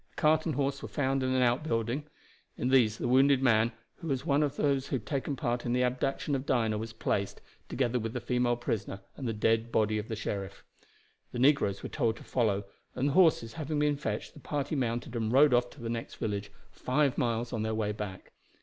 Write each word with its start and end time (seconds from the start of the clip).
A 0.13 0.15
cart 0.15 0.47
and 0.47 0.55
horse 0.55 0.81
were 0.81 0.87
found 0.87 1.21
in 1.21 1.29
an 1.31 1.43
out 1.43 1.61
building; 1.63 2.05
in 2.57 2.69
these 2.69 2.97
the 2.97 3.07
wounded 3.07 3.43
man, 3.43 3.71
who 3.97 4.07
was 4.07 4.25
one 4.25 4.41
of 4.41 4.55
those 4.55 4.87
who 4.87 4.95
had 4.95 5.05
taken 5.05 5.35
part 5.35 5.63
in 5.63 5.73
the 5.73 5.83
abduction 5.83 6.33
of 6.33 6.43
Dinah, 6.47 6.79
was 6.79 6.91
placed, 6.91 7.39
together 7.69 7.99
with 7.99 8.13
the 8.13 8.19
female 8.19 8.55
prisoner 8.55 9.01
and 9.15 9.27
the 9.27 9.31
dead 9.33 9.71
body 9.71 9.99
of 9.99 10.07
the 10.07 10.15
sheriff. 10.15 10.63
The 11.33 11.37
negroes 11.37 11.83
were 11.83 11.89
told 11.89 12.17
to 12.17 12.23
follow; 12.23 12.63
and 12.95 13.09
the 13.09 13.13
horses 13.13 13.53
having 13.53 13.77
been 13.77 13.95
fetched 13.95 14.33
the 14.33 14.39
party 14.39 14.75
mounted 14.75 15.15
and 15.15 15.31
rode 15.31 15.53
off 15.53 15.69
to 15.69 15.79
the 15.79 15.87
next 15.87 16.15
village, 16.15 16.51
five 16.71 17.15
miles 17.15 17.53
on 17.53 17.61
their 17.61 17.75
way 17.75 17.91
back. 17.91 18.31